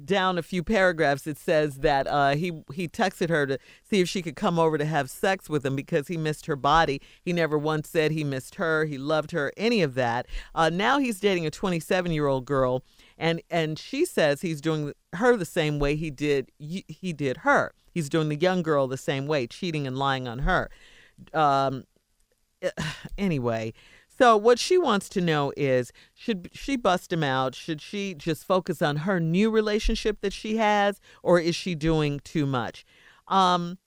down 0.06 0.38
a 0.38 0.44
few 0.44 0.64
paragraphs, 0.64 1.28
it 1.28 1.38
says 1.38 1.78
that 1.78 2.08
uh, 2.08 2.36
he 2.36 2.64
he 2.74 2.88
texted 2.88 3.30
her 3.30 3.46
to 3.46 3.58
see 3.84 4.00
if 4.00 4.10
she 4.10 4.22
could 4.22 4.36
come 4.36 4.58
over 4.58 4.78
to 4.78 4.86
have 4.86 5.10
sex 5.10 5.50
with 5.50 5.66
him 5.66 5.76
because 5.76 6.08
he 6.08 6.18
missed 6.18 6.46
her 6.46 6.56
body. 6.56 7.02
He 7.22 7.34
never 7.34 7.58
once 7.58 7.90
said 7.90 8.12
he 8.12 8.24
missed 8.24 8.56
her, 8.56 8.86
he 8.86 8.98
loved 8.98 9.32
her, 9.32 9.52
any 9.58 9.82
of 9.82 9.96
that. 9.96 10.28
Uh, 10.56 10.70
now 10.70 11.00
he's 11.00 11.20
dating 11.20 11.46
a 11.46 11.52
27 11.52 12.12
year 12.12 12.28
old 12.28 12.46
girl, 12.46 12.84
and 13.18 13.42
and 13.50 13.78
she 13.78 14.06
says 14.06 14.42
he's 14.42 14.62
doing 14.62 14.94
her 15.14 15.38
the 15.38 15.46
same 15.46 15.80
way 15.80 15.96
he 15.96 16.10
did 16.10 16.52
he 16.58 17.14
did 17.14 17.38
her. 17.38 17.74
He's 17.92 18.10
doing 18.10 18.30
the 18.30 18.36
young 18.36 18.64
girl 18.64 18.88
the 18.88 18.98
same 18.98 19.28
way, 19.28 19.46
cheating 19.48 19.86
and 19.86 19.98
lying 19.98 20.28
on 20.28 20.40
her. 20.40 20.70
Um, 21.34 21.84
anyway, 23.18 23.74
so 24.18 24.38
what 24.38 24.60
she 24.60 24.78
wants 24.78 25.10
to 25.10 25.22
know 25.22 25.54
is 25.58 25.92
should 26.14 26.50
she 26.54 26.76
bust 26.76 27.12
him 27.12 27.24
out? 27.24 27.56
Should 27.56 27.82
she 27.82 28.14
just 28.14 28.46
focus 28.46 28.82
on 28.82 28.98
her 28.98 29.20
new 29.20 29.50
relationship 29.50 30.22
that 30.22 30.34
she 30.34 30.58
has 30.58 31.00
or 31.24 31.40
is 31.40 31.56
she 31.56 31.76
doing 31.76 32.20
too 32.24 32.46
much? 32.46 32.86
Um 33.28 33.78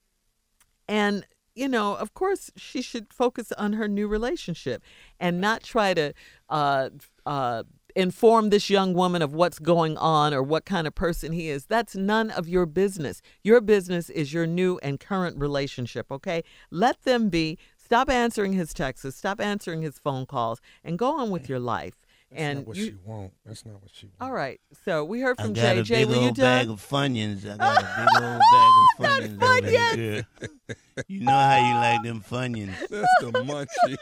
and 0.89 1.27
you 1.55 1.69
know, 1.69 1.95
of 1.95 2.13
course 2.13 2.51
she 2.57 2.83
should 2.83 3.13
focus 3.13 3.53
on 3.53 3.75
her 3.75 3.89
new 3.89 4.09
relationship 4.09 4.83
and 5.21 5.41
not 5.41 5.63
try 5.63 5.95
to 5.95 6.13
uh 6.49 6.91
uh 7.25 7.63
inform 7.97 8.51
this 8.51 8.69
young 8.69 8.93
woman 8.93 9.23
of 9.23 9.33
what's 9.33 9.59
going 9.59 9.97
on 9.97 10.35
or 10.35 10.43
what 10.43 10.67
kind 10.67 10.87
of 10.87 10.95
person 10.95 11.33
he 11.33 11.49
is. 11.49 11.65
That's 11.65 11.97
none 11.97 12.31
of 12.31 12.47
your 12.47 12.67
business. 12.67 13.23
Your 13.43 13.63
business 13.63 14.11
is 14.11 14.35
your 14.35 14.47
new 14.47 14.79
and 14.83 15.01
current 15.01 15.39
relationship, 15.41 16.13
okay? 16.13 16.45
Let 16.71 17.03
them 17.03 17.31
be. 17.31 17.59
Stop 17.77 18.11
answering 18.11 18.53
his 18.53 18.75
texts, 18.75 19.17
stop 19.17 19.41
answering 19.41 19.81
his 19.81 19.99
phone 19.99 20.27
calls, 20.27 20.61
and 20.85 20.99
go 20.99 21.19
on 21.19 21.31
with 21.31 21.49
your 21.49 21.61
life. 21.61 21.95
That's 22.37 22.45
and 22.49 22.59
not 22.61 22.67
what 22.69 22.77
you, 22.77 22.85
she 22.85 22.95
want. 23.05 23.33
That's 23.45 23.65
not 23.65 23.83
what 23.83 23.91
she 23.93 24.07
want. 24.07 24.17
all 24.21 24.33
right. 24.33 24.61
So 24.85 25.05
we 25.05 25.21
heard 25.21 25.37
I 25.39 25.45
from 25.45 25.53
got 25.55 25.79
a 25.79 25.81
JJ. 25.83 25.89
big 25.89 26.09
Were 26.09 26.15
you 26.15 26.21
old 26.21 26.37
bag 26.37 26.69
of 26.69 26.87
Funyuns. 26.87 27.51
I 27.51 27.57
got 27.57 27.83
a 27.83 27.87
big 27.97 28.23
old 28.23 28.43
bag 28.53 29.25
of 29.25 29.39
Funyuns 29.39 29.59
over 29.59 29.67
here. 29.69 30.27
girl. 30.39 30.77
You 31.09 31.21
know 31.21 31.33
how 31.33 31.57
you 31.69 31.75
like 31.75 32.03
them 32.03 32.21
Funyuns. 32.23 32.75
That's 32.91 33.15
the 33.21 33.33
munchies. 33.33 33.97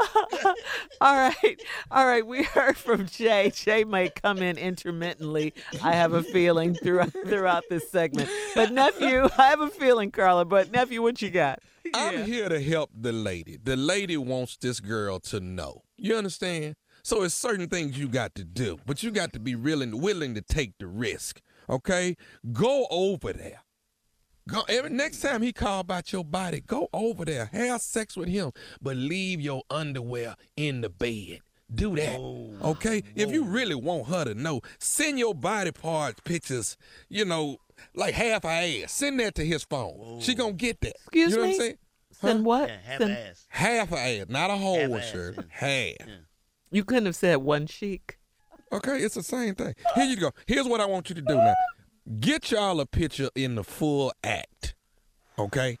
All 1.00 1.14
right. 1.16 1.60
All 1.90 2.06
right. 2.06 2.26
We 2.26 2.44
heard 2.44 2.76
from 2.76 3.06
Jay. 3.06 3.50
Jay 3.54 3.84
may 3.84 4.08
come 4.10 4.38
in 4.38 4.56
intermittently, 4.58 5.54
I 5.82 5.92
have 5.94 6.12
a 6.12 6.22
feeling, 6.22 6.74
throughout, 6.74 7.12
throughout 7.26 7.64
this 7.70 7.90
segment. 7.90 8.28
But, 8.54 8.72
nephew, 8.72 9.28
I 9.38 9.48
have 9.48 9.60
a 9.60 9.68
feeling, 9.70 10.10
Carla, 10.10 10.44
but, 10.44 10.70
nephew, 10.70 11.02
what 11.02 11.20
you 11.22 11.30
got? 11.30 11.60
I'm 11.94 12.24
here 12.24 12.48
to 12.48 12.60
help 12.60 12.90
the 12.94 13.12
lady. 13.12 13.58
The 13.62 13.76
lady 13.76 14.16
wants 14.16 14.56
this 14.56 14.80
girl 14.80 15.20
to 15.20 15.40
know. 15.40 15.82
You 15.96 16.16
understand? 16.16 16.76
So 17.02 17.22
it's 17.22 17.34
certain 17.34 17.68
things 17.68 17.98
you 17.98 18.08
got 18.08 18.34
to 18.36 18.44
do, 18.44 18.78
but 18.86 19.02
you 19.02 19.10
got 19.10 19.32
to 19.34 19.38
be 19.38 19.54
willing 19.54 20.00
willing 20.00 20.34
to 20.34 20.40
take 20.40 20.72
the 20.78 20.86
risk. 20.86 21.40
Okay? 21.68 22.16
Go 22.52 22.86
over 22.90 23.32
there. 23.32 23.60
Go 24.48 24.62
every 24.68 24.90
next 24.90 25.20
time 25.20 25.40
he 25.40 25.52
call 25.52 25.80
about 25.80 26.12
your 26.12 26.24
body, 26.24 26.60
go 26.60 26.88
over 26.92 27.24
there, 27.24 27.46
have 27.52 27.80
sex 27.80 28.16
with 28.16 28.28
him, 28.28 28.52
but 28.82 28.96
leave 28.96 29.40
your 29.40 29.62
underwear 29.70 30.36
in 30.56 30.82
the 30.82 30.90
bed. 30.90 31.40
do 31.74 31.96
that. 31.96 32.18
Okay? 32.62 33.02
If 33.14 33.30
you 33.32 33.44
really 33.44 33.74
want 33.74 34.08
her 34.08 34.24
to 34.24 34.34
know, 34.34 34.60
send 34.78 35.18
your 35.18 35.34
body 35.34 35.72
parts 35.72 36.20
pictures, 36.24 36.76
you 37.08 37.24
know, 37.24 37.58
like 37.94 38.14
half 38.14 38.42
her 38.44 38.48
ass. 38.48 38.92
Send 38.92 39.18
that 39.20 39.34
to 39.36 39.44
his 39.44 39.64
phone. 39.64 40.20
She 40.20 40.34
gonna 40.34 40.52
get 40.52 40.80
that. 40.82 40.96
Excuse 41.06 41.32
you 41.32 41.38
know 41.38 41.46
me? 41.46 41.74
What 42.24 42.30
I'm 42.30 42.36
saying? 42.36 42.36
Send 42.36 42.44
what? 42.44 42.68
Yeah, 42.68 42.76
half 42.84 42.98
Send- 42.98 43.12
ass. 43.12 43.46
Half 43.48 43.92
ass, 43.92 44.26
not 44.28 44.50
a 44.50 44.56
whole 44.56 44.80
Half 44.80 44.90
one, 44.90 45.00
ass, 45.00 45.14
yeah. 45.14 45.42
Half. 45.50 46.08
You 46.70 46.84
couldn't 46.84 47.06
have 47.06 47.16
said 47.16 47.36
one 47.36 47.66
cheek. 47.66 48.18
Okay, 48.72 48.98
it's 48.98 49.14
the 49.14 49.22
same 49.22 49.54
thing. 49.54 49.74
Here 49.94 50.04
you 50.04 50.16
go. 50.16 50.32
Here's 50.46 50.66
what 50.66 50.80
I 50.80 50.86
want 50.86 51.08
you 51.08 51.14
to 51.14 51.20
do 51.22 51.34
now. 51.36 51.54
Get 52.20 52.50
y'all 52.50 52.80
a 52.80 52.86
picture 52.86 53.30
in 53.34 53.54
the 53.54 53.62
full 53.64 54.12
act. 54.24 54.74
Okay? 55.38 55.78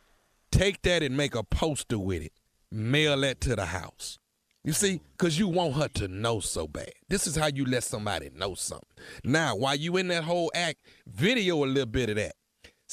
Take 0.50 0.82
that 0.82 1.02
and 1.02 1.16
make 1.16 1.34
a 1.34 1.42
poster 1.42 1.98
with 1.98 2.22
it. 2.22 2.32
Mail 2.70 3.20
that 3.20 3.40
to 3.42 3.56
the 3.56 3.66
house. 3.66 4.18
You 4.62 4.72
see? 4.72 5.00
Because 5.18 5.38
you 5.38 5.48
want 5.48 5.74
her 5.74 5.88
to 5.88 6.08
know 6.08 6.40
so 6.40 6.66
bad. 6.66 6.92
This 7.08 7.26
is 7.26 7.36
how 7.36 7.48
you 7.48 7.64
let 7.66 7.84
somebody 7.84 8.30
know 8.34 8.54
something. 8.54 8.88
Now, 9.22 9.56
while 9.56 9.76
you 9.76 9.96
in 9.96 10.08
that 10.08 10.24
whole 10.24 10.50
act, 10.54 10.78
video 11.06 11.64
a 11.64 11.66
little 11.66 11.86
bit 11.86 12.08
of 12.10 12.16
that. 12.16 12.34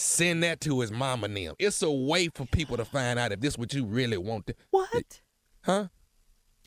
Send 0.01 0.43
that 0.43 0.59
to 0.61 0.79
his 0.79 0.91
mama 0.91 1.25
and 1.25 1.37
them. 1.37 1.55
It's 1.59 1.81
a 1.83 1.91
way 1.91 2.29
for 2.33 2.45
people 2.47 2.75
to 2.77 2.85
find 2.85 3.19
out 3.19 3.31
if 3.31 3.39
this 3.39 3.57
what 3.57 3.73
you 3.73 3.85
really 3.85 4.17
want. 4.17 4.47
To, 4.47 4.55
What? 4.71 5.21
huh? 5.61 5.87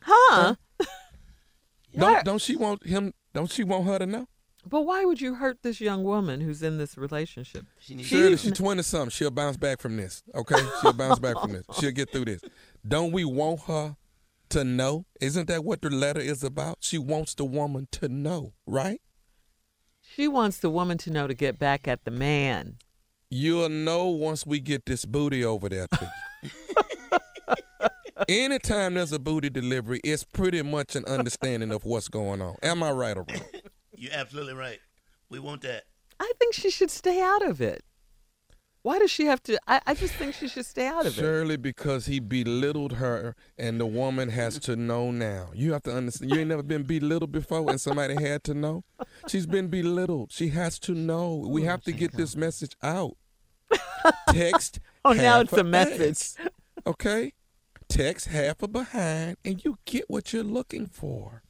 Huh? 0.03 0.55
Don't 1.97 2.25
don't 2.25 2.41
she 2.41 2.57
want 2.57 2.85
him? 2.85 3.13
Don't 3.33 3.51
she 3.51 3.63
want 3.65 3.87
her 3.87 3.99
to 4.01 4.07
know? 4.07 4.27
But 4.67 4.83
why 4.83 5.05
would 5.05 5.21
you 5.21 5.35
hurt 5.35 5.63
this 5.63 5.81
young 5.81 6.03
woman 6.03 6.41
who's 6.41 6.63
in 6.63 6.79
this 6.79 6.97
relationship? 6.97 7.67
She 7.79 7.95
needs 7.95 8.09
Shirley, 8.09 8.31
She's 8.33 8.41
she's 8.43 8.53
20 8.53 8.83
something. 8.83 9.11
She'll 9.11 9.31
bounce 9.31 9.57
back 9.57 9.81
from 9.81 9.97
this. 9.97 10.23
Okay? 10.35 10.61
She'll 10.81 10.93
bounce 10.93 11.19
back 11.19 11.39
from 11.41 11.53
this. 11.53 11.65
She'll 11.79 11.93
get 11.93 12.11
through 12.11 12.25
this. 12.25 12.41
Don't 12.87 13.13
we 13.13 13.25
want 13.25 13.61
her 13.63 13.97
to 14.51 14.65
know? 14.65 15.05
Isn't 15.21 15.49
that 15.49 15.65
what 15.65 15.83
the 15.83 15.91
letter 15.91 16.21
is 16.21 16.43
about? 16.43 16.79
She 16.81 16.99
wants 16.99 17.35
the 17.35 17.45
woman 17.45 17.89
to 17.93 18.09
know, 18.09 18.55
right? 18.67 19.01
She 20.01 20.27
wants 20.29 20.59
the 20.59 20.71
woman 20.71 20.99
to 20.99 21.11
know 21.11 21.27
to 21.27 21.35
get 21.35 21.59
back 21.59 21.87
at 21.87 22.05
the 22.05 22.11
man. 22.11 22.77
You'll 23.31 23.69
know 23.69 24.07
once 24.09 24.47
we 24.47 24.61
get 24.61 24.87
this 24.87 25.05
booty 25.05 25.45
over 25.45 25.69
there 25.69 25.87
to 25.89 26.13
you. 26.43 27.19
Anytime 28.29 28.95
there's 28.95 29.13
a 29.13 29.19
booty 29.19 29.51
delivery, 29.51 30.01
it's 30.05 30.25
pretty 30.25 30.63
much 30.63 30.95
an 30.97 31.05
understanding 31.07 31.73
of 31.73 31.85
what's 31.85 32.09
going 32.09 32.41
on. 32.41 32.57
Am 32.63 32.83
I 32.83 32.91
right 32.91 33.17
or 33.17 33.25
wrong? 33.29 33.41
You're 33.97 34.13
absolutely 34.13 34.55
right. 34.55 34.79
We 35.29 35.41
want 35.41 35.63
that. 35.63 35.85
I 36.21 36.33
think 36.39 36.55
she 36.55 36.71
should 36.71 36.91
stay 36.91 37.21
out 37.21 37.45
of 37.45 37.61
it. 37.61 37.83
Why 38.85 38.99
does 38.99 39.11
she 39.11 39.25
have 39.25 39.43
to? 39.45 39.59
I, 39.67 39.81
I 39.87 39.95
just 39.95 40.13
think 40.13 40.35
she 40.35 40.47
should 40.47 40.67
stay 40.67 40.87
out 40.87 41.07
of 41.07 41.17
it. 41.17 41.19
Shirley 41.19 41.57
because 41.57 42.05
he 42.05 42.21
belittled 42.21 42.93
her 42.93 43.35
and 43.57 43.81
the 43.81 43.87
woman 43.87 44.29
has 44.29 44.59
to 44.59 44.77
know 44.77 45.11
now. 45.11 45.49
You 45.55 45.73
have 45.73 45.85
to 45.85 45.97
understand. 45.97 46.31
You 46.31 46.41
ain't 46.41 46.51
never 46.51 46.63
been 46.63 46.83
belittled 46.83 47.33
before 47.33 47.71
and 47.71 47.81
somebody 47.81 48.23
had 48.23 48.45
to 48.45 48.53
know. 48.53 48.85
She's 49.27 49.47
been 49.47 49.69
belittled. 49.69 50.33
She 50.33 50.51
has 50.51 50.79
to 50.81 50.93
know. 50.93 51.35
We 51.35 51.63
have 51.63 51.81
to 51.85 51.93
get 51.93 52.13
this 52.13 52.37
message 52.37 52.77
out. 52.83 53.17
Text. 54.29 54.81
Oh, 55.03 55.15
now 55.15 55.41
it's 55.41 55.55
a 55.55 55.61
a 55.61 55.65
message. 55.65 56.37
ass, 56.39 56.51
Okay? 56.87 57.33
Text 57.89 58.29
half 58.29 58.63
a 58.63 58.69
behind 58.69 59.39
and 59.47 59.65
you 59.65 59.79
get 59.87 60.11
what 60.11 60.35
you're 60.35 60.45
looking 60.45 60.89
for. 60.89 61.43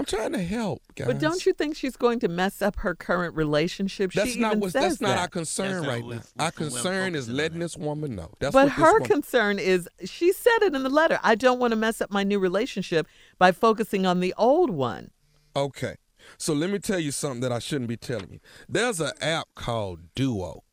I'm 0.00 0.06
trying 0.06 0.32
to 0.32 0.42
help, 0.42 0.80
guys. 0.94 1.06
But 1.08 1.18
don't 1.18 1.44
you 1.44 1.52
think 1.52 1.76
she's 1.76 1.94
going 1.94 2.20
to 2.20 2.28
mess 2.28 2.62
up 2.62 2.76
her 2.76 2.94
current 2.94 3.36
relationship? 3.36 4.12
That's 4.12 4.32
she 4.32 4.40
not 4.40 4.52
even 4.52 4.60
what's 4.60 4.72
says 4.72 4.82
that's 4.98 5.00
not 5.02 5.08
that. 5.10 5.18
our 5.18 5.28
concern 5.28 5.72
That's 5.82 5.86
right 5.86 6.02
what 6.04 6.14
now. 6.16 6.22
we- 6.38 6.44
Our 6.44 6.50
concern 6.50 7.14
is 7.14 7.28
letting 7.28 7.58
this 7.58 7.76
woman 7.76 8.16
know. 8.16 8.30
That's 8.38 8.54
But 8.54 8.64
what 8.68 8.72
her 8.72 8.92
woman- 8.94 9.08
concern 9.08 9.58
is 9.58 9.88
she 10.06 10.32
said 10.32 10.62
it 10.62 10.74
in 10.74 10.82
the 10.82 10.88
letter. 10.88 11.20
I 11.22 11.34
don't 11.34 11.58
want 11.58 11.72
to 11.72 11.76
mess 11.76 12.00
up 12.00 12.10
my 12.10 12.22
new 12.22 12.38
relationship 12.38 13.06
by 13.38 13.52
focusing 13.52 14.06
on 14.06 14.20
the 14.20 14.32
old 14.38 14.70
one. 14.70 15.10
Okay. 15.54 15.96
So 16.38 16.54
let 16.54 16.70
me 16.70 16.78
tell 16.78 16.98
you 16.98 17.10
something 17.12 17.40
that 17.42 17.52
I 17.52 17.58
shouldn't 17.58 17.88
be 17.88 17.96
telling 17.98 18.30
you. 18.32 18.40
There's 18.68 19.00
an 19.00 19.12
app 19.20 19.48
called 19.54 20.00
Duo. 20.14 20.64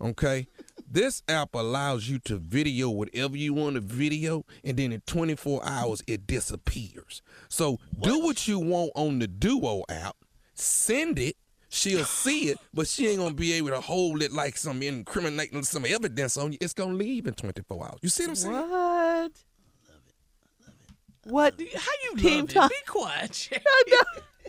Okay? 0.00 0.48
This 0.90 1.22
app 1.28 1.54
allows 1.54 2.08
you 2.08 2.18
to 2.20 2.36
video 2.36 2.88
whatever 2.90 3.36
you 3.36 3.52
want 3.54 3.74
to 3.74 3.80
video, 3.80 4.44
and 4.62 4.76
then 4.76 4.92
in 4.92 5.00
24 5.02 5.60
hours 5.64 6.02
it 6.06 6.26
disappears. 6.26 7.22
So 7.48 7.78
do 8.00 8.20
what 8.20 8.46
you 8.46 8.58
want 8.60 8.92
on 8.94 9.18
the 9.18 9.26
Duo 9.26 9.82
app, 9.88 10.16
send 10.54 11.18
it, 11.18 11.36
she'll 11.68 12.04
see 12.04 12.48
it, 12.48 12.58
but 12.72 12.86
she 12.86 13.08
ain't 13.08 13.18
gonna 13.18 13.34
be 13.34 13.52
able 13.54 13.70
to 13.70 13.80
hold 13.80 14.22
it 14.22 14.32
like 14.32 14.56
some 14.56 14.82
incriminating 14.82 15.64
some 15.64 15.84
evidence 15.84 16.36
on 16.36 16.52
you. 16.52 16.58
It's 16.60 16.74
gonna 16.74 16.94
leave 16.94 17.26
in 17.26 17.34
24 17.34 17.84
hours. 17.86 17.98
You 18.02 18.08
see 18.08 18.24
what 18.24 18.28
I'm 18.30 18.34
saying? 18.36 18.54
What? 18.70 19.32
What? 21.24 21.54
How 21.54 21.92
you 22.04 22.16
Team 22.18 22.38
loved 22.40 22.50
it? 22.50 22.54
Tom- 22.54 22.68
Be 22.68 22.74
quiet. 22.86 23.48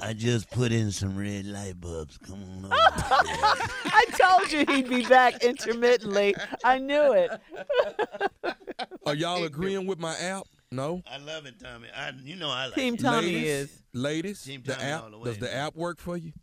Shay. 0.01 0.07
I 0.07 0.13
just 0.13 0.49
put 0.51 0.71
in 0.71 0.91
some 0.91 1.17
red 1.17 1.45
light 1.45 1.79
bulbs. 1.79 2.17
Come 2.17 2.43
on 2.43 2.65
over. 2.65 2.73
I 2.75 4.05
told 4.19 4.51
you 4.51 4.65
he'd 4.73 4.89
be 4.89 5.05
back 5.05 5.43
intermittently. 5.43 6.35
I 6.63 6.77
knew 6.79 7.13
it. 7.13 7.31
Are 9.05 9.15
y'all 9.15 9.43
agreeing 9.43 9.85
with 9.87 9.99
my 9.99 10.15
app? 10.17 10.43
No? 10.71 11.01
I 11.09 11.17
love 11.19 11.45
it, 11.45 11.59
Tommy. 11.59 11.87
I, 11.95 12.11
you 12.23 12.35
know 12.35 12.49
I 12.49 12.65
like 12.65 12.77
it. 12.77 12.81
Team 12.81 12.93
it. 12.95 12.99
Tommy 12.99 13.27
Ladies? 13.27 13.47
is. 13.47 13.83
Ladies, 13.93 14.41
Team 14.43 14.63
the 14.65 14.73
Tommy 14.73 14.85
app, 14.85 15.03
all 15.03 15.09
the 15.11 15.17
way, 15.19 15.23
does 15.25 15.37
the 15.37 15.45
man. 15.45 15.55
app 15.67 15.75
work 15.75 15.99
for 15.99 16.17
you? 16.17 16.33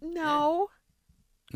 No. 0.00 0.68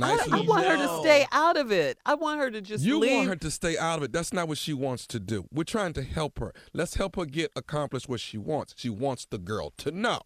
I, 0.01 0.19
I 0.33 0.41
want 0.43 0.67
her 0.67 0.77
to 0.77 1.01
stay 1.01 1.27
out 1.33 1.59
of 1.59 1.71
it. 1.71 1.99
I 2.07 2.15
want 2.15 2.41
her 2.41 2.51
to 2.51 2.63
just 2.63 2.83
You 2.83 2.99
leave. 2.99 3.15
want 3.15 3.29
her 3.29 3.37
to 3.37 3.51
stay 3.51 3.77
out 3.77 3.99
of 3.99 4.05
it. 4.05 4.13
That's 4.13 4.33
not 4.33 4.49
what 4.49 4.57
she 4.57 4.73
wants 4.73 5.07
to 5.09 5.21
do. 5.21 5.45
We're 5.53 5.65
trying 5.65 5.93
to 5.95 6.03
help 6.03 6.39
her. 6.39 6.55
Let's 6.73 6.95
help 6.95 7.17
her 7.17 7.27
get 7.27 7.51
accomplished 7.57 8.09
what 8.09 8.21
she 8.21 8.39
wants. 8.39 8.75
She 8.79 8.89
wants 8.89 9.27
the 9.27 9.37
girl 9.39 9.73
to 9.79 9.91
know. 9.91 10.21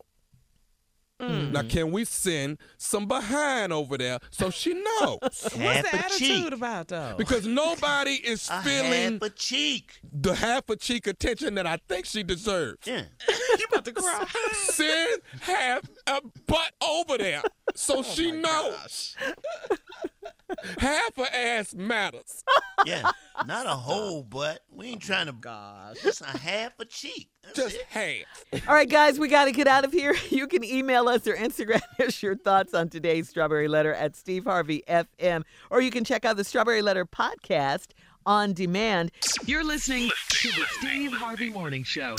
Mm. 1.21 1.53
Now, 1.53 1.63
can 1.63 1.93
we 1.93 2.05
send 2.05 2.59
some 2.77 3.07
behind 3.07 3.73
over 3.73 3.97
there 3.97 4.19
so 4.31 4.51
she 4.51 4.75
knows? 4.75 5.19
What's 5.23 5.55
Half 5.55 5.83
the 5.91 5.97
a 5.97 5.99
attitude 5.99 6.19
cheek. 6.19 6.53
about 6.53 6.89
though? 6.89 7.15
because 7.17 7.47
nobody 7.47 8.13
is 8.13 8.49
A 8.51 8.61
feeling 8.63 9.13
half 9.15 9.23
a 9.23 9.31
cheek. 9.31 9.93
the 10.13 10.35
half 10.35 10.69
a 10.69 10.77
cheek 10.77 11.07
attention 11.07 11.55
that 11.55 11.67
I 11.67 11.79
think 11.89 12.05
she 12.05 12.23
deserves. 12.23 12.87
Yeah. 12.87 13.05
you 13.59 13.65
about 13.73 13.87
to 13.87 13.93
cry. 13.93 14.27
Send 14.53 15.23
half 15.41 15.89
a 16.07 16.21
butt 16.47 16.73
over 16.83 17.17
there 17.17 17.43
so 17.75 18.03
she 18.03 18.33
knows. 18.33 19.17
half 20.79 21.17
a 21.19 21.35
ass 21.37 21.75
matters. 21.75 22.45
Yeah. 22.85 23.11
Not 23.47 23.67
a 23.67 23.71
whole 23.71 24.23
butt. 24.23 24.61
We 24.71 24.89
ain't 24.89 25.03
trying 25.03 25.27
to. 25.27 25.33
Gosh. 25.33 25.97
Just 26.03 26.21
a 26.23 26.37
half 26.39 26.73
a 26.79 26.85
cheek. 26.85 27.31
That's 27.47 27.59
Just 27.59 27.77
it. 27.77 27.87
half. 27.89 28.69
All 28.69 28.75
right, 28.75 28.89
guys, 28.89 29.19
we 29.19 29.29
got 29.29 29.45
to 29.47 29.53
get 29.53 29.67
out 29.67 29.85
of 29.85 29.93
here. 29.93 30.15
You 30.31 30.47
can 30.47 30.65
email 30.65 31.09
us 31.09 31.27
or 31.27 31.35
Instagram 31.35 31.81
us 32.07 32.23
your 32.23 32.37
thoughts 32.37 32.75
on 32.75 32.89
today's 32.89 33.29
Strawberry 33.29 33.69
Letter 33.69 33.95
at 33.95 34.15
Steve 34.17 34.45
Harvey 34.45 34.83
FM, 34.89 35.45
or 35.71 35.81
you 35.81 35.91
can 35.91 36.05
check 36.05 36.25
out 36.25 36.37
the 36.37 36.45
Strawberry 36.45 36.83
Letter 36.83 37.07
podcast 37.07 37.89
on 38.27 38.53
demand. 38.53 39.13
You're 39.47 39.65
listening 39.65 40.11
to 40.29 40.49
the 40.49 40.65
Steve 40.79 41.13
Harvey 41.13 41.49
Morning 41.49 41.85
Show. 41.85 42.17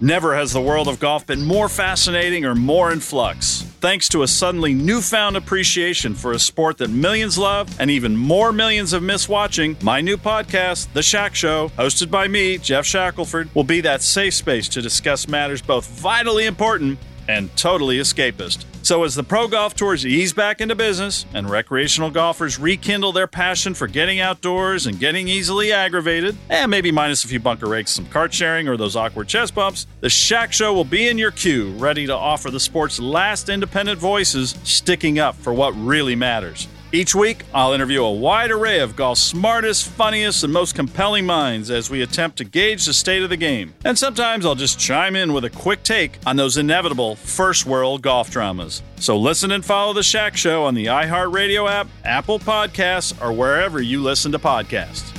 Never 0.00 0.34
has 0.34 0.52
the 0.52 0.60
world 0.60 0.88
of 0.88 0.98
golf 0.98 1.26
been 1.26 1.44
more 1.44 1.68
fascinating 1.68 2.44
or 2.44 2.54
more 2.54 2.92
in 2.92 3.00
flux. 3.00 3.63
Thanks 3.84 4.08
to 4.08 4.22
a 4.22 4.26
suddenly 4.26 4.72
newfound 4.72 5.36
appreciation 5.36 6.14
for 6.14 6.32
a 6.32 6.38
sport 6.38 6.78
that 6.78 6.88
millions 6.88 7.36
love 7.36 7.68
and 7.78 7.90
even 7.90 8.16
more 8.16 8.50
millions 8.50 8.92
have 8.92 9.02
missed 9.02 9.28
watching, 9.28 9.76
my 9.82 10.00
new 10.00 10.16
podcast, 10.16 10.90
The 10.94 11.02
Shack 11.02 11.34
Show, 11.34 11.68
hosted 11.76 12.10
by 12.10 12.26
me, 12.26 12.56
Geoff 12.56 12.86
Shackelford, 12.86 13.54
will 13.54 13.62
be 13.62 13.82
that 13.82 14.00
safe 14.00 14.32
space 14.32 14.70
to 14.70 14.80
discuss 14.80 15.28
matters 15.28 15.60
both 15.60 15.86
vitally 15.86 16.46
important 16.46 16.98
and 17.28 17.54
totally 17.58 17.98
escapist. 17.98 18.64
So, 18.84 19.02
as 19.04 19.14
the 19.14 19.22
pro 19.22 19.48
golf 19.48 19.74
tours 19.74 20.04
ease 20.04 20.34
back 20.34 20.60
into 20.60 20.74
business 20.74 21.24
and 21.32 21.48
recreational 21.48 22.10
golfers 22.10 22.58
rekindle 22.58 23.12
their 23.12 23.26
passion 23.26 23.72
for 23.72 23.86
getting 23.86 24.20
outdoors 24.20 24.84
and 24.84 25.00
getting 25.00 25.26
easily 25.26 25.72
aggravated, 25.72 26.36
and 26.50 26.70
maybe 26.70 26.92
minus 26.92 27.24
a 27.24 27.28
few 27.28 27.40
bunker 27.40 27.66
rakes, 27.66 27.92
some 27.92 28.04
cart 28.08 28.34
sharing, 28.34 28.68
or 28.68 28.76
those 28.76 28.94
awkward 28.94 29.26
chest 29.26 29.54
bumps, 29.54 29.86
the 30.00 30.10
Shack 30.10 30.52
Show 30.52 30.74
will 30.74 30.84
be 30.84 31.08
in 31.08 31.16
your 31.16 31.30
queue, 31.30 31.70
ready 31.78 32.06
to 32.06 32.14
offer 32.14 32.50
the 32.50 32.60
sport's 32.60 33.00
last 33.00 33.48
independent 33.48 33.98
voices 33.98 34.54
sticking 34.64 35.18
up 35.18 35.34
for 35.34 35.54
what 35.54 35.70
really 35.76 36.14
matters. 36.14 36.68
Each 36.94 37.12
week, 37.12 37.42
I'll 37.52 37.72
interview 37.72 38.04
a 38.04 38.12
wide 38.12 38.52
array 38.52 38.78
of 38.78 38.94
golf's 38.94 39.20
smartest, 39.20 39.88
funniest, 39.88 40.44
and 40.44 40.52
most 40.52 40.76
compelling 40.76 41.26
minds 41.26 41.68
as 41.68 41.90
we 41.90 42.02
attempt 42.02 42.38
to 42.38 42.44
gauge 42.44 42.86
the 42.86 42.94
state 42.94 43.24
of 43.24 43.30
the 43.30 43.36
game. 43.36 43.74
And 43.84 43.98
sometimes 43.98 44.46
I'll 44.46 44.54
just 44.54 44.78
chime 44.78 45.16
in 45.16 45.32
with 45.32 45.44
a 45.44 45.50
quick 45.50 45.82
take 45.82 46.20
on 46.24 46.36
those 46.36 46.56
inevitable 46.56 47.16
first 47.16 47.66
world 47.66 48.00
golf 48.00 48.30
dramas. 48.30 48.80
So 48.94 49.18
listen 49.18 49.50
and 49.50 49.64
follow 49.64 49.92
The 49.92 50.04
Shack 50.04 50.36
Show 50.36 50.62
on 50.62 50.74
the 50.74 50.86
iHeartRadio 50.86 51.68
app, 51.68 51.88
Apple 52.04 52.38
Podcasts, 52.38 53.20
or 53.20 53.32
wherever 53.32 53.82
you 53.82 54.00
listen 54.00 54.30
to 54.30 54.38
podcasts. 54.38 55.12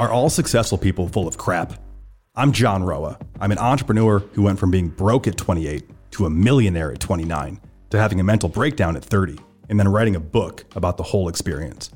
Are 0.00 0.10
all 0.10 0.30
successful 0.30 0.78
people 0.78 1.06
full 1.06 1.28
of 1.28 1.38
crap? 1.38 1.74
I'm 2.34 2.50
John 2.50 2.82
Roa. 2.82 3.20
I'm 3.38 3.52
an 3.52 3.58
entrepreneur 3.58 4.18
who 4.18 4.42
went 4.42 4.58
from 4.58 4.72
being 4.72 4.88
broke 4.88 5.28
at 5.28 5.36
28 5.36 5.84
to 6.10 6.26
a 6.26 6.30
millionaire 6.30 6.90
at 6.90 6.98
29 6.98 7.60
to 7.90 7.98
having 7.98 8.20
a 8.20 8.24
mental 8.24 8.48
breakdown 8.48 8.96
at 8.96 9.04
30 9.04 9.38
and 9.68 9.78
then 9.78 9.88
writing 9.88 10.16
a 10.16 10.20
book 10.20 10.64
about 10.76 10.96
the 10.96 11.02
whole 11.02 11.28
experience. 11.28 11.90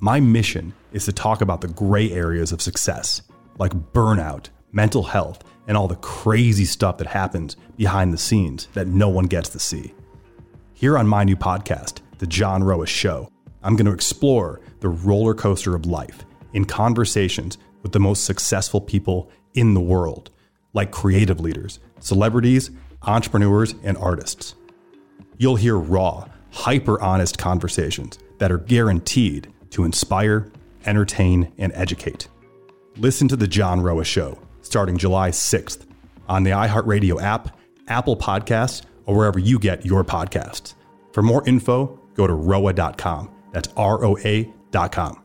My 0.00 0.20
mission 0.20 0.72
is 0.92 1.04
to 1.06 1.12
talk 1.12 1.40
about 1.40 1.60
the 1.60 1.68
gray 1.68 2.12
areas 2.12 2.52
of 2.52 2.62
success, 2.62 3.22
like 3.58 3.72
burnout, 3.92 4.48
mental 4.72 5.02
health, 5.02 5.42
and 5.66 5.76
all 5.76 5.88
the 5.88 5.96
crazy 5.96 6.64
stuff 6.64 6.98
that 6.98 7.08
happens 7.08 7.56
behind 7.76 8.12
the 8.12 8.18
scenes 8.18 8.66
that 8.74 8.86
no 8.86 9.08
one 9.08 9.26
gets 9.26 9.48
to 9.50 9.58
see. 9.58 9.94
Here 10.74 10.96
on 10.96 11.08
my 11.08 11.24
new 11.24 11.36
podcast, 11.36 12.00
The 12.18 12.26
John 12.26 12.62
Roa 12.62 12.86
Show, 12.86 13.28
I'm 13.62 13.74
going 13.74 13.86
to 13.86 13.92
explore 13.92 14.60
the 14.80 14.88
roller 14.88 15.34
coaster 15.34 15.74
of 15.74 15.86
life 15.86 16.24
in 16.52 16.64
conversations 16.64 17.58
with 17.82 17.92
the 17.92 18.00
most 18.00 18.24
successful 18.24 18.80
people 18.80 19.30
in 19.54 19.74
the 19.74 19.80
world, 19.80 20.30
like 20.72 20.92
creative 20.92 21.40
leaders, 21.40 21.80
celebrities, 22.00 22.70
entrepreneurs, 23.02 23.74
and 23.82 23.96
artists. 23.98 24.54
You'll 25.38 25.56
hear 25.56 25.76
raw, 25.76 26.26
hyper 26.50 27.00
honest 27.00 27.38
conversations 27.38 28.18
that 28.38 28.52
are 28.52 28.58
guaranteed 28.58 29.52
to 29.70 29.84
inspire, 29.84 30.50
entertain, 30.84 31.52
and 31.58 31.72
educate. 31.74 32.28
Listen 32.96 33.28
to 33.28 33.36
The 33.36 33.46
John 33.46 33.80
Roa 33.80 34.04
Show 34.04 34.38
starting 34.62 34.98
July 34.98 35.30
6th 35.30 35.86
on 36.28 36.42
the 36.42 36.50
iHeartRadio 36.50 37.22
app, 37.22 37.58
Apple 37.88 38.16
Podcasts, 38.16 38.82
or 39.06 39.16
wherever 39.16 39.38
you 39.38 39.58
get 39.58 39.86
your 39.86 40.04
podcasts. 40.04 40.74
For 41.12 41.22
more 41.22 41.46
info, 41.48 41.98
go 42.14 42.26
to 42.26 42.34
roa.com. 42.34 43.30
That's 43.52 43.68
R 43.76 44.04
O 44.04 44.18
A.com. 44.18 45.22